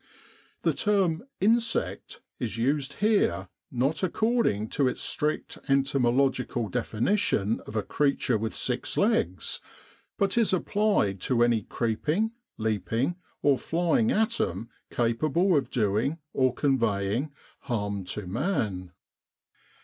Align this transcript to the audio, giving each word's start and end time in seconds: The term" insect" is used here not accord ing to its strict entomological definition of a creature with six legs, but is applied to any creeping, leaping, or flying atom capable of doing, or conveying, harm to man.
The 0.63 0.73
term" 0.73 1.25
insect" 1.51 2.21
is 2.39 2.57
used 2.57 2.93
here 2.93 3.49
not 3.71 4.01
accord 4.01 4.47
ing 4.47 4.67
to 4.69 4.87
its 4.87 5.03
strict 5.03 5.59
entomological 5.69 6.69
definition 6.69 7.59
of 7.67 7.75
a 7.75 7.83
creature 7.83 8.35
with 8.39 8.55
six 8.55 8.97
legs, 8.97 9.59
but 10.17 10.39
is 10.39 10.53
applied 10.53 11.21
to 11.21 11.43
any 11.43 11.61
creeping, 11.61 12.31
leaping, 12.57 13.17
or 13.43 13.59
flying 13.59 14.09
atom 14.09 14.69
capable 14.89 15.55
of 15.55 15.69
doing, 15.69 16.17
or 16.33 16.51
conveying, 16.51 17.31
harm 17.59 18.03
to 18.05 18.25
man. 18.25 18.93